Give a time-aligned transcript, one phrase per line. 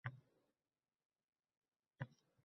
[0.05, 0.21] Bilmadim...